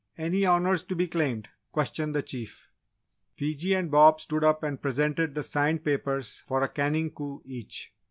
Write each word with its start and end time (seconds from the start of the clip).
"Any 0.17 0.47
Honours 0.47 0.83
to 0.85 0.95
be 0.95 1.07
claimed?" 1.07 1.47
questioned 1.71 2.15
the 2.15 2.23
Chief. 2.23 2.69
Fiji 3.35 3.75
and 3.75 3.91
Bob 3.91 4.19
stood 4.19 4.43
up 4.43 4.63
and 4.63 4.81
presented 4.81 5.35
the 5.35 5.43
signed 5.43 5.83
papers 5.85 6.41
for 6.47 6.63
a 6.63 6.69
canning 6.69 7.11
coup 7.11 7.43
each. 7.45 7.93